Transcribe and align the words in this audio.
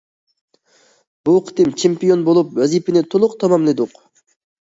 بۇ 1.27 1.33
قېتىم 1.49 1.73
چېمپىيون 1.81 2.23
بولۇپ، 2.29 2.55
ۋەزىپىنى 2.61 3.05
تولۇق 3.13 3.37
تاماملىدۇق. 3.45 3.93